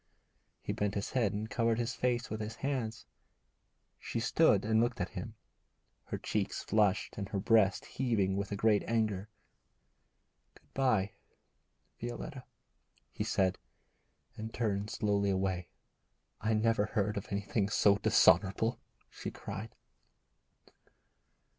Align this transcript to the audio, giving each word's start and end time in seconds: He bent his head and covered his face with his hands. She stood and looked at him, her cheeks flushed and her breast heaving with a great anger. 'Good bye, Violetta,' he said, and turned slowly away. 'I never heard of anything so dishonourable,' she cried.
He 0.63 0.73
bent 0.73 0.95
his 0.95 1.11
head 1.11 1.31
and 1.31 1.47
covered 1.47 1.77
his 1.77 1.93
face 1.93 2.31
with 2.31 2.41
his 2.41 2.55
hands. 2.55 3.05
She 3.99 4.19
stood 4.19 4.65
and 4.65 4.81
looked 4.81 4.99
at 4.99 5.09
him, 5.11 5.35
her 6.05 6.17
cheeks 6.17 6.63
flushed 6.63 7.19
and 7.19 7.29
her 7.29 7.39
breast 7.39 7.85
heaving 7.85 8.35
with 8.35 8.51
a 8.51 8.55
great 8.55 8.81
anger. 8.87 9.29
'Good 10.55 10.73
bye, 10.73 11.11
Violetta,' 11.99 12.45
he 13.11 13.23
said, 13.23 13.59
and 14.35 14.51
turned 14.51 14.89
slowly 14.89 15.29
away. 15.29 15.67
'I 16.41 16.55
never 16.55 16.85
heard 16.87 17.15
of 17.15 17.27
anything 17.29 17.69
so 17.69 17.97
dishonourable,' 17.99 18.79
she 19.11 19.29
cried. 19.29 19.69